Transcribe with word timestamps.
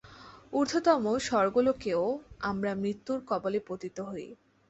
ঊর্ধ্বতম 0.53 1.03
স্বর্গলোকেও 1.19 2.03
আমরা 2.41 2.71
মৃত্যুর 2.75 3.19
কবলে 3.27 3.59
পতিত 3.67 3.97
হই। 4.09 4.27